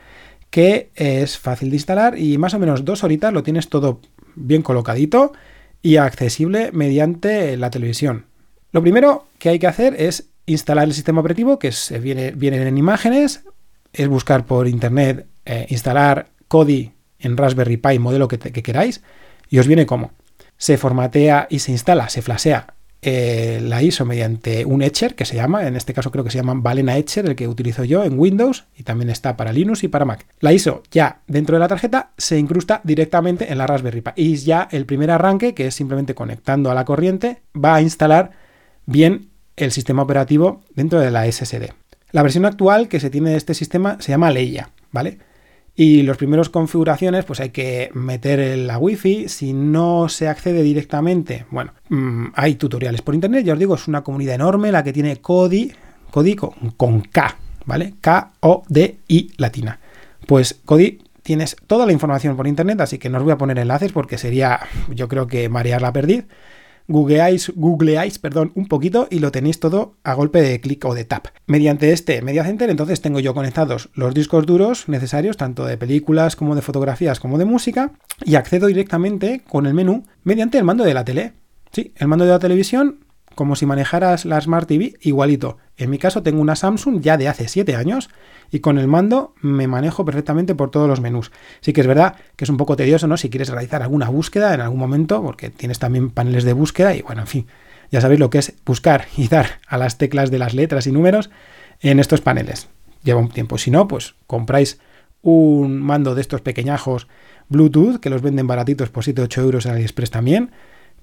que 0.50 0.90
es 0.94 1.36
fácil 1.36 1.70
de 1.70 1.76
instalar 1.76 2.18
y 2.18 2.38
más 2.38 2.54
o 2.54 2.58
menos 2.58 2.84
dos 2.84 3.02
horitas 3.02 3.32
lo 3.32 3.42
tienes 3.42 3.68
todo 3.68 4.00
bien 4.36 4.62
colocadito 4.62 5.32
y 5.82 5.96
accesible 5.96 6.70
mediante 6.72 7.56
la 7.56 7.70
televisión. 7.70 8.26
Lo 8.72 8.82
primero 8.82 9.26
que 9.38 9.48
hay 9.48 9.58
que 9.58 9.66
hacer 9.66 10.00
es 10.00 10.28
instalar 10.46 10.84
el 10.84 10.94
sistema 10.94 11.20
operativo, 11.20 11.58
que 11.58 11.72
se 11.72 11.98
viene, 11.98 12.30
vienen 12.30 12.66
en 12.66 12.78
imágenes, 12.78 13.44
es 13.92 14.08
buscar 14.08 14.46
por 14.46 14.68
internet, 14.68 15.26
eh, 15.46 15.66
instalar 15.70 16.28
Kodi 16.48 16.92
en 17.18 17.36
Raspberry 17.36 17.76
Pi, 17.76 17.98
modelo 17.98 18.28
que, 18.28 18.38
queráis, 18.38 19.02
y 19.48 19.58
os 19.58 19.66
viene 19.66 19.86
como. 19.86 20.12
Se 20.58 20.76
formatea 20.76 21.46
y 21.50 21.60
se 21.60 21.72
instala, 21.72 22.08
se 22.08 22.22
flasea 22.22 22.74
eh, 23.02 23.60
la 23.62 23.82
ISO 23.82 24.04
mediante 24.04 24.64
un 24.64 24.82
Etcher 24.82 25.14
que 25.14 25.24
se 25.24 25.36
llama, 25.36 25.66
en 25.66 25.76
este 25.76 25.94
caso 25.94 26.10
creo 26.10 26.24
que 26.24 26.30
se 26.30 26.38
llama 26.38 26.54
Balena 26.56 26.96
Etcher, 26.96 27.26
el 27.26 27.36
que 27.36 27.46
utilizo 27.46 27.84
yo 27.84 28.04
en 28.04 28.18
Windows 28.18 28.64
y 28.76 28.82
también 28.82 29.10
está 29.10 29.36
para 29.36 29.52
Linux 29.52 29.84
y 29.84 29.88
para 29.88 30.04
Mac. 30.04 30.26
La 30.40 30.52
ISO 30.52 30.82
ya 30.90 31.20
dentro 31.26 31.56
de 31.56 31.60
la 31.60 31.68
tarjeta 31.68 32.12
se 32.16 32.38
incrusta 32.38 32.80
directamente 32.84 33.52
en 33.52 33.58
la 33.58 33.66
Raspberry 33.66 34.00
Pi 34.00 34.10
y 34.16 34.36
ya 34.36 34.66
el 34.70 34.86
primer 34.86 35.10
arranque, 35.10 35.54
que 35.54 35.66
es 35.68 35.74
simplemente 35.74 36.14
conectando 36.14 36.70
a 36.70 36.74
la 36.74 36.84
corriente, 36.84 37.42
va 37.54 37.76
a 37.76 37.82
instalar 37.82 38.32
bien 38.86 39.30
el 39.56 39.72
sistema 39.72 40.02
operativo 40.02 40.62
dentro 40.74 40.98
de 40.98 41.10
la 41.10 41.30
SSD. 41.30 41.70
La 42.12 42.22
versión 42.22 42.46
actual 42.46 42.88
que 42.88 43.00
se 43.00 43.10
tiene 43.10 43.30
de 43.30 43.36
este 43.36 43.54
sistema 43.54 43.98
se 44.00 44.10
llama 44.10 44.30
Leia, 44.30 44.70
¿vale? 44.90 45.18
Y 45.78 46.02
los 46.02 46.16
primeros 46.16 46.48
configuraciones, 46.48 47.26
pues 47.26 47.38
hay 47.40 47.50
que 47.50 47.90
meter 47.92 48.56
la 48.56 48.78
Wi-Fi. 48.78 49.28
Si 49.28 49.52
no 49.52 50.08
se 50.08 50.26
accede 50.26 50.62
directamente, 50.62 51.44
bueno, 51.50 51.74
mm, 51.90 52.28
hay 52.34 52.54
tutoriales 52.54 53.02
por 53.02 53.14
internet. 53.14 53.44
Ya 53.44 53.52
os 53.52 53.58
digo, 53.58 53.74
es 53.74 53.86
una 53.86 54.02
comunidad 54.02 54.36
enorme 54.36 54.72
la 54.72 54.82
que 54.82 54.94
tiene 54.94 55.16
Kodi, 55.16 55.72
Kodi 56.10 56.34
con, 56.34 57.00
K, 57.02 57.36
¿vale? 57.66 57.92
K-O-D-I 58.00 59.32
latina. 59.36 59.78
Pues 60.26 60.58
Kodi 60.64 61.00
tienes 61.22 61.56
toda 61.66 61.84
la 61.84 61.92
información 61.92 62.36
por 62.36 62.46
internet, 62.46 62.80
así 62.80 62.96
que 62.96 63.10
no 63.10 63.18
os 63.18 63.24
voy 63.24 63.34
a 63.34 63.38
poner 63.38 63.58
enlaces 63.58 63.92
porque 63.92 64.16
sería, 64.16 64.60
yo 64.88 65.08
creo 65.08 65.26
que 65.26 65.50
marear 65.50 65.82
la 65.82 65.92
perdiz. 65.92 66.24
Googleáis, 66.88 67.52
googleáis, 67.54 68.18
perdón, 68.18 68.52
un 68.54 68.66
poquito 68.66 69.08
y 69.10 69.18
lo 69.18 69.32
tenéis 69.32 69.58
todo 69.58 69.96
a 70.04 70.14
golpe 70.14 70.40
de 70.40 70.60
clic 70.60 70.84
o 70.84 70.94
de 70.94 71.04
tap. 71.04 71.28
Mediante 71.46 71.92
este 71.92 72.22
Media 72.22 72.44
Center, 72.44 72.70
entonces 72.70 73.00
tengo 73.00 73.20
yo 73.20 73.34
conectados 73.34 73.88
los 73.94 74.14
discos 74.14 74.46
duros 74.46 74.88
necesarios, 74.88 75.36
tanto 75.36 75.64
de 75.64 75.76
películas 75.76 76.36
como 76.36 76.54
de 76.54 76.62
fotografías 76.62 77.18
como 77.18 77.38
de 77.38 77.44
música, 77.44 77.92
y 78.24 78.36
accedo 78.36 78.68
directamente 78.68 79.42
con 79.48 79.66
el 79.66 79.74
menú 79.74 80.04
mediante 80.22 80.58
el 80.58 80.64
mando 80.64 80.84
de 80.84 80.94
la 80.94 81.04
tele. 81.04 81.32
Sí, 81.72 81.92
el 81.96 82.08
mando 82.08 82.24
de 82.24 82.30
la 82.30 82.38
televisión 82.38 83.05
como 83.36 83.54
si 83.54 83.66
manejaras 83.66 84.24
la 84.24 84.40
Smart 84.40 84.66
TV 84.66 84.94
igualito. 85.02 85.58
En 85.76 85.90
mi 85.90 85.98
caso 85.98 86.22
tengo 86.22 86.40
una 86.40 86.56
Samsung 86.56 87.02
ya 87.02 87.18
de 87.18 87.28
hace 87.28 87.48
7 87.48 87.76
años 87.76 88.08
y 88.50 88.60
con 88.60 88.78
el 88.78 88.88
mando 88.88 89.34
me 89.42 89.68
manejo 89.68 90.06
perfectamente 90.06 90.54
por 90.54 90.70
todos 90.70 90.88
los 90.88 91.02
menús. 91.02 91.30
Sí 91.60 91.74
que 91.74 91.82
es 91.82 91.86
verdad 91.86 92.16
que 92.34 92.44
es 92.44 92.50
un 92.50 92.56
poco 92.56 92.76
tedioso, 92.76 93.06
¿no? 93.06 93.18
Si 93.18 93.28
quieres 93.28 93.50
realizar 93.50 93.82
alguna 93.82 94.08
búsqueda 94.08 94.54
en 94.54 94.62
algún 94.62 94.78
momento, 94.78 95.22
porque 95.22 95.50
tienes 95.50 95.78
también 95.78 96.08
paneles 96.08 96.44
de 96.44 96.54
búsqueda 96.54 96.96
y 96.96 97.02
bueno, 97.02 97.20
en 97.20 97.26
fin, 97.26 97.46
ya 97.92 98.00
sabéis 98.00 98.20
lo 98.20 98.30
que 98.30 98.38
es 98.38 98.54
buscar 98.64 99.04
y 99.18 99.28
dar 99.28 99.60
a 99.68 99.76
las 99.76 99.98
teclas 99.98 100.30
de 100.30 100.38
las 100.38 100.54
letras 100.54 100.86
y 100.86 100.92
números 100.92 101.28
en 101.80 102.00
estos 102.00 102.22
paneles. 102.22 102.68
Lleva 103.04 103.20
un 103.20 103.28
tiempo. 103.28 103.58
Si 103.58 103.70
no, 103.70 103.86
pues 103.86 104.14
compráis 104.26 104.80
un 105.20 105.78
mando 105.78 106.14
de 106.14 106.22
estos 106.22 106.40
pequeñajos 106.40 107.06
Bluetooth, 107.50 108.00
que 108.00 108.08
los 108.08 108.22
venden 108.22 108.46
baratitos 108.46 108.88
por 108.88 109.04
7-8 109.04 109.42
euros 109.42 109.66
en 109.66 109.72
AliExpress 109.72 110.10
también 110.10 110.52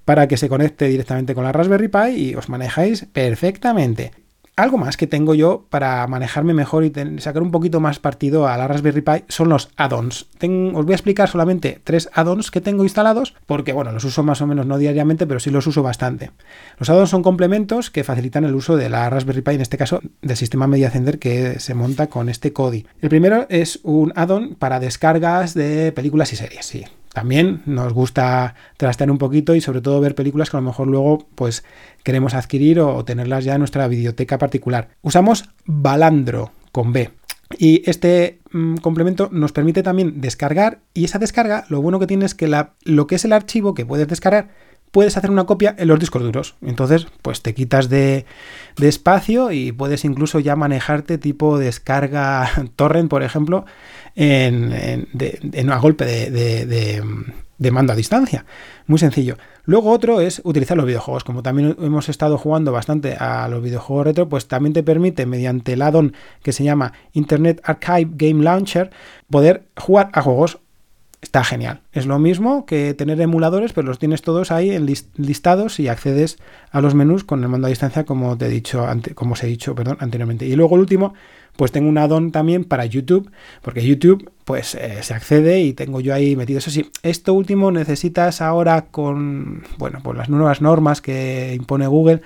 para 0.06 0.28
que 0.28 0.38
se 0.38 0.50
conecte 0.50 0.88
directamente 0.88 1.36
con 1.36 1.44
la 1.44 1.52
Raspberry 1.52 1.88
Pi 1.88 2.10
y 2.16 2.36
os 2.36 2.50
manejáis 2.50 3.06
perfectamente. 3.12 4.12
Algo 4.56 4.78
más 4.78 4.98
que 4.98 5.08
tengo 5.08 5.34
yo 5.34 5.66
para 5.72 6.06
manejarme 6.06 6.54
mejor 6.54 6.86
y 6.86 6.94
sacar 7.18 7.42
un 7.42 7.50
poquito 7.50 7.80
más 7.80 7.98
partido 7.98 8.48
a 8.48 8.56
la 8.56 8.68
Raspberry 8.68 9.02
Pi 9.02 9.24
son 9.28 9.50
los 9.50 9.72
add-ons. 9.78 10.28
Os 10.76 10.86
voy 10.86 10.92
a 10.92 10.96
explicar 10.96 11.28
solamente 11.28 11.82
tres 11.84 12.08
add-ons 12.14 12.52
que 12.52 12.62
tengo 12.62 12.84
instalados 12.84 13.34
porque, 13.48 13.74
bueno, 13.74 13.92
los 13.92 14.04
uso 14.04 14.22
más 14.22 14.42
o 14.42 14.48
menos 14.48 14.68
no 14.68 14.78
diariamente, 14.78 15.26
pero 15.26 15.40
sí 15.40 15.50
los 15.50 15.66
uso 15.66 15.82
bastante. 15.82 16.30
Los 16.78 16.88
add-ons 16.92 17.10
son 17.10 17.24
complementos 17.24 17.90
que 17.90 18.04
facilitan 18.04 18.44
el 18.44 18.54
uso 18.54 18.78
de 18.78 18.90
la 18.90 19.10
Raspberry 19.10 19.42
Pi, 19.42 19.56
en 19.56 19.62
este 19.62 19.80
caso 19.80 20.02
del 20.22 20.38
sistema 20.38 20.68
Media 20.68 20.92
Center 20.92 21.18
que 21.18 21.60
se 21.60 21.74
monta 21.74 22.06
con 22.06 22.30
este 22.30 22.54
Kodi. 22.54 22.86
El 23.02 23.10
primero 23.10 23.48
es 23.50 23.80
un 23.82 24.14
add-on 24.16 24.54
para 24.54 24.80
descargas 24.80 25.56
de 25.56 25.92
películas 25.94 26.32
y 26.32 26.36
series, 26.36 26.68
sí 26.68 26.86
también 27.14 27.62
nos 27.66 27.94
gusta 27.94 28.56
trastear 28.78 29.12
un 29.12 29.20
poquito 29.20 29.56
y 29.56 29.62
sobre 29.62 29.82
todo 29.82 30.02
ver 30.02 30.16
películas 30.16 30.50
que 30.50 30.58
a 30.58 30.62
lo 30.62 30.66
mejor 30.66 30.88
luego 30.88 31.28
pues 31.36 31.64
queremos 32.04 32.34
adquirir 32.34 32.80
o 32.80 33.06
tenerlas 33.06 33.46
ya 33.46 33.54
en 33.54 33.60
nuestra 33.60 33.88
biblioteca 33.88 34.38
particular. 34.38 34.90
Usamos 35.02 35.46
Balandro 35.66 36.52
con 36.72 36.92
B. 36.92 37.12
Y 37.58 37.88
este 37.88 38.40
mm, 38.52 38.78
complemento 38.78 39.30
nos 39.32 39.52
permite 39.52 39.84
también 39.84 40.22
descargar 40.22 40.80
y 40.94 41.06
esa 41.06 41.20
descarga 41.20 41.66
lo 41.70 41.82
bueno 41.82 42.00
que 42.00 42.08
tiene 42.08 42.26
es 42.26 42.34
que 42.34 42.48
la, 42.48 42.74
lo 42.84 43.06
que 43.06 43.16
es 43.16 43.26
el 43.26 43.34
archivo 43.34 43.76
que 43.76 43.86
puedes 43.86 44.08
descargar 44.08 44.50
puedes 44.94 45.18
hacer 45.18 45.32
una 45.32 45.46
copia 45.46 45.76
en 45.80 45.88
los 45.88 46.00
discos 46.00 46.22
duros. 46.22 46.54
Entonces, 46.62 47.08
pues 47.24 47.42
te 47.42 47.56
quitas 47.56 47.90
de, 47.90 48.26
espacio 48.80 49.52
y 49.52 49.72
puedes 49.72 50.06
incluso 50.06 50.40
ya 50.40 50.56
manejarte 50.56 51.18
tipo 51.18 51.58
descarga 51.58 52.48
torrent, 52.76 53.10
por 53.10 53.24
ejemplo, 53.24 53.66
en, 54.16 54.72
en, 54.72 55.72
a 55.72 55.78
golpe 55.80 56.06
de, 56.06 57.72
mando 57.72 57.92
a 57.92 57.96
distancia. 57.96 58.46
Muy 58.86 59.00
sencillo. 59.00 59.38
Luego 59.66 59.90
otro 59.90 60.22
es 60.22 60.42
utilizar 60.44 60.78
los 60.78 60.86
videojuegos. 60.86 61.24
Como 61.24 61.42
también 61.42 61.76
hemos 61.82 62.08
estado 62.08 62.38
jugando 62.38 62.72
bastante 62.72 63.16
a 63.16 63.48
los 63.48 63.64
videojuegos 63.64 64.06
retro, 64.06 64.30
pues 64.30 64.48
también 64.48 64.74
te 64.74 64.84
permite, 64.84 65.26
mediante 65.26 65.74
el 65.74 65.82
add-on 65.82 66.14
que 66.44 66.54
se 66.54 66.64
llama 66.64 66.94
Internet 67.14 67.62
Archive 67.64 68.12
Game 68.14 68.44
Launcher, 68.44 68.92
poder 69.28 69.66
jugar 69.76 70.12
a 70.14 70.22
juegos 70.22 70.60
está 71.24 71.44
genial. 71.44 71.80
Es 71.94 72.06
lo 72.06 72.20
mismo 72.20 72.66
que 72.66 72.94
tener 72.94 73.20
emuladores, 73.20 73.72
pero 73.72 73.88
los 73.88 73.98
tienes 73.98 74.22
todos 74.22 74.52
ahí 74.52 74.72
en 74.72 74.86
listados 74.86 75.80
y 75.80 75.88
accedes 75.88 76.38
a 76.70 76.82
los 76.82 76.96
menús 76.96 77.24
con 77.24 77.42
el 77.42 77.50
mando 77.50 77.68
a 77.68 77.70
distancia, 77.70 78.04
como 78.04 78.38
te 78.38 78.48
he 78.48 78.50
dicho, 78.50 78.86
como 79.16 79.34
os 79.34 79.44
he 79.44 79.48
dicho 79.48 79.74
perdón, 79.74 79.98
anteriormente. 80.02 80.46
Y 80.46 80.56
luego 80.56 80.76
el 80.76 80.82
último, 80.82 81.14
pues 81.56 81.72
tengo 81.72 81.88
un 81.88 81.98
add-on 81.98 82.32
también 82.32 82.66
para 82.66 82.86
YouTube, 82.86 83.32
porque 83.62 83.86
YouTube 83.86 84.32
pues 84.44 84.76
eh, 84.76 85.02
se 85.02 85.14
accede 85.14 85.62
y 85.62 85.74
tengo 85.74 86.02
yo 86.02 86.14
ahí 86.14 86.36
metido. 86.36 86.60
Eso 86.60 86.72
sí, 86.72 86.92
esto 87.04 87.34
último 87.34 87.72
necesitas 87.72 88.42
ahora 88.42 88.88
con, 88.92 89.64
bueno, 89.78 90.02
por 90.04 90.18
las 90.18 90.30
nuevas 90.30 90.62
normas 90.62 91.00
que 91.00 91.54
impone 91.56 91.88
Google, 91.88 92.22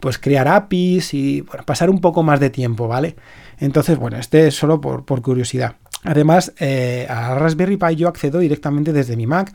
pues 0.00 0.18
crear 0.18 0.48
APIs 0.48 1.12
y 1.12 1.42
pasar 1.66 1.90
un 1.90 2.00
poco 2.00 2.22
más 2.22 2.40
de 2.40 2.48
tiempo, 2.48 2.88
¿vale? 2.88 3.14
Entonces, 3.58 3.98
bueno, 3.98 4.16
este 4.16 4.46
es 4.48 4.54
solo 4.54 4.80
por, 4.80 5.04
por 5.04 5.20
curiosidad. 5.20 5.76
Además, 6.04 6.52
eh, 6.58 7.06
a 7.08 7.34
Raspberry 7.36 7.76
Pi 7.76 7.94
yo 7.94 8.08
accedo 8.08 8.40
directamente 8.40 8.92
desde 8.92 9.16
mi 9.16 9.26
Mac. 9.26 9.52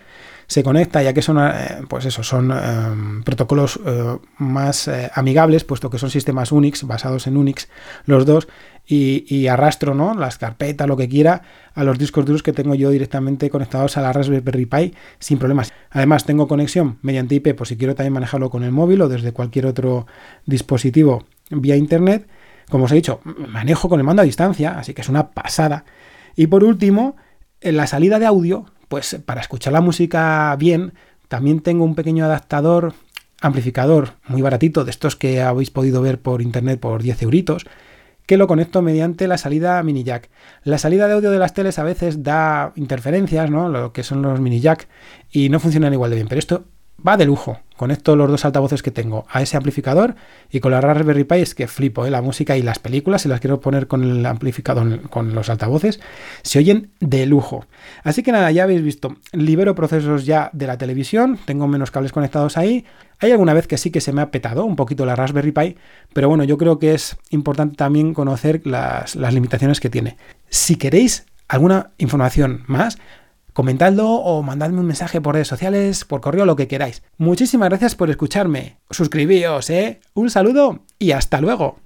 Se 0.47 0.63
conecta, 0.63 1.03
ya 1.03 1.13
que 1.13 1.21
son, 1.21 1.37
eh, 1.39 1.81
pues 1.89 2.05
eso, 2.05 2.23
son 2.23 2.53
eh, 2.53 3.21
protocolos 3.25 3.81
más 4.37 4.89
amigables, 5.13 5.65
puesto 5.65 5.89
que 5.89 5.97
son 5.97 6.09
sistemas 6.09 6.53
Unix, 6.53 6.83
basados 6.83 7.27
en 7.27 7.35
Unix, 7.35 7.67
los 8.05 8.25
dos, 8.25 8.47
y, 8.89 9.47
arrastro, 9.47 9.93
¿no? 9.93 10.13
Las 10.13 10.37
carpetas, 10.37 10.87
lo 10.87 10.95
que 10.95 11.09
quiera, 11.09 11.41
a 11.73 11.83
los 11.83 11.99
discos 11.99 12.25
duros 12.25 12.41
que 12.41 12.53
tengo 12.53 12.73
yo 12.75 12.89
directamente 12.89 13.49
conectados 13.49 13.97
a 13.97 14.01
la 14.01 14.13
Raspberry 14.13 14.65
Pi 14.65 14.93
sin 15.19 15.39
problemas. 15.39 15.73
Además, 15.91 16.23
tengo 16.25 16.47
conexión 16.47 16.97
mediante 17.01 17.35
IP, 17.35 17.53
por 17.53 17.67
si 17.67 17.75
quiero 17.75 17.95
también 17.95 18.13
manejarlo 18.13 18.49
con 18.49 18.63
el 18.63 18.71
móvil 18.71 19.01
o 19.01 19.09
desde 19.09 19.33
cualquier 19.33 19.65
otro 19.65 20.07
dispositivo 20.45 21.25
vía 21.49 21.75
internet. 21.75 22.29
Como 22.69 22.85
os 22.85 22.91
he 22.93 22.95
dicho, 22.95 23.19
manejo 23.23 23.89
con 23.89 23.99
el 23.99 24.05
mando 24.05 24.21
a 24.21 24.25
distancia, 24.25 24.79
así 24.79 24.93
que 24.93 25.01
es 25.01 25.09
una 25.09 25.31
pasada. 25.31 25.83
Y 26.37 26.47
por 26.47 26.63
último, 26.63 27.17
en 27.59 27.75
la 27.75 27.87
salida 27.87 28.19
de 28.19 28.27
audio, 28.27 28.67
pues 28.87 29.17
para 29.25 29.41
escuchar 29.41 29.73
la 29.73 29.81
música 29.81 30.55
bien, 30.57 30.93
también 31.27 31.59
tengo 31.59 31.83
un 31.83 31.95
pequeño 31.95 32.23
adaptador, 32.23 32.93
amplificador 33.41 34.11
muy 34.27 34.43
baratito, 34.43 34.85
de 34.85 34.91
estos 34.91 35.15
que 35.15 35.41
habéis 35.41 35.71
podido 35.71 36.01
ver 36.01 36.21
por 36.21 36.43
internet 36.43 36.79
por 36.79 37.01
10 37.01 37.23
euritos, 37.23 37.65
que 38.27 38.37
lo 38.37 38.45
conecto 38.45 38.83
mediante 38.83 39.27
la 39.27 39.39
salida 39.39 39.81
mini 39.81 40.03
jack. 40.03 40.29
La 40.63 40.77
salida 40.77 41.07
de 41.07 41.15
audio 41.15 41.31
de 41.31 41.39
las 41.39 41.55
teles 41.55 41.79
a 41.79 41.83
veces 41.83 42.21
da 42.21 42.71
interferencias, 42.75 43.49
¿no? 43.49 43.67
Lo 43.67 43.91
que 43.91 44.03
son 44.03 44.21
los 44.21 44.39
mini 44.39 44.59
jack, 44.59 44.87
y 45.31 45.49
no 45.49 45.59
funcionan 45.59 45.93
igual 45.93 46.11
de 46.11 46.17
bien, 46.17 46.27
pero 46.27 46.39
esto 46.39 46.65
va 47.05 47.17
de 47.17 47.25
lujo. 47.25 47.59
Conecto 47.75 48.15
los 48.15 48.29
dos 48.29 48.43
altavoces 48.43 48.81
que 48.81 48.89
tengo 48.89 49.27
a 49.29 49.43
ese 49.43 49.55
amplificador 49.55 50.15
y 50.49 50.61
con 50.61 50.71
la 50.71 50.81
Raspberry 50.81 51.25
Pi 51.25 51.35
es 51.35 51.53
que 51.53 51.67
flipo, 51.67 52.07
¿eh? 52.07 52.09
la 52.09 52.23
música 52.23 52.57
y 52.57 52.63
las 52.63 52.79
películas, 52.79 53.21
si 53.21 53.29
las 53.29 53.39
quiero 53.39 53.59
poner 53.59 53.87
con 53.87 54.03
el 54.03 54.25
amplificador, 54.25 55.07
con 55.09 55.35
los 55.35 55.49
altavoces, 55.49 55.99
se 56.41 56.57
oyen 56.57 56.89
de 56.99 57.27
lujo. 57.27 57.67
Así 58.03 58.23
que 58.23 58.31
nada, 58.31 58.49
ya 58.49 58.63
habéis 58.63 58.81
visto, 58.81 59.15
libero 59.31 59.75
procesos 59.75 60.25
ya 60.25 60.49
de 60.53 60.65
la 60.65 60.79
televisión, 60.79 61.37
tengo 61.45 61.67
menos 61.67 61.91
cables 61.91 62.11
conectados 62.11 62.57
ahí. 62.57 62.83
Hay 63.19 63.31
alguna 63.31 63.53
vez 63.53 63.67
que 63.67 63.77
sí 63.77 63.91
que 63.91 64.01
se 64.01 64.11
me 64.11 64.21
ha 64.21 64.31
petado 64.31 64.65
un 64.65 64.75
poquito 64.75 65.05
la 65.05 65.15
Raspberry 65.15 65.51
Pi, 65.51 65.77
pero 66.13 66.29
bueno, 66.29 66.45
yo 66.45 66.57
creo 66.57 66.79
que 66.79 66.95
es 66.95 67.15
importante 67.29 67.75
también 67.75 68.15
conocer 68.15 68.65
las, 68.65 69.15
las 69.15 69.35
limitaciones 69.35 69.79
que 69.79 69.91
tiene. 69.91 70.17
Si 70.49 70.77
queréis 70.77 71.27
alguna 71.47 71.91
información 71.99 72.63
más, 72.65 72.97
comentadlo 73.57 74.11
o 74.11 74.43
mandadme 74.43 74.81
un 74.81 74.85
mensaje 74.85 75.19
por 75.19 75.33
redes 75.33 75.47
sociales, 75.47 76.05
por 76.05 76.21
correo, 76.21 76.45
lo 76.45 76.55
que 76.55 76.67
queráis. 76.67 77.01
Muchísimas 77.17 77.69
gracias 77.69 77.95
por 77.95 78.11
escucharme. 78.11 78.77
Suscribíos, 78.91 79.71
¿eh? 79.71 79.99
Un 80.13 80.29
saludo 80.29 80.83
y 80.99 81.09
hasta 81.09 81.41
luego. 81.41 81.79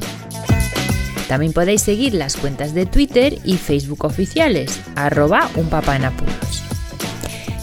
También 1.29 1.53
podéis 1.53 1.83
seguir 1.83 2.15
las 2.15 2.39
cuentas 2.39 2.73
de 2.73 2.87
Twitter 2.87 3.37
y 3.45 3.59
Facebook 3.59 4.07
oficiales, 4.07 4.81
arroba 4.97 5.51
unpapaenapuros. 5.57 6.40